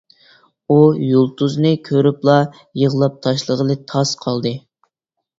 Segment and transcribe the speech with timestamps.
[0.75, 0.77] ئۇ
[1.07, 2.37] يۇلتۇزنى كۆرۈپلا
[2.83, 4.55] يىغلاپ تاشلىغىلى تاس قالدى.